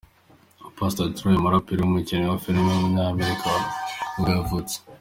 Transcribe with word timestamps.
Pastor 0.77 1.07
Troy, 1.15 1.35
umuraperi 1.39 1.77
akaba 1.79 1.87
n’umukinnyi 1.91 2.25
wa 2.27 2.41
filime 2.43 2.69
w’umunyamerika 2.71 3.49
nibwo 4.13 4.31
yavutse. 4.37 4.75